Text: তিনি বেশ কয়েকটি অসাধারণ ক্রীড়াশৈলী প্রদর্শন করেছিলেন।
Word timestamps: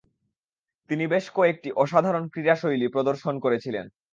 তিনি 0.89 1.03
বেশ 1.07 1.25
কয়েকটি 1.35 1.69
অসাধারণ 1.75 2.23
ক্রীড়াশৈলী 2.27 2.87
প্রদর্শন 2.87 3.35
করেছিলেন। 3.39 3.85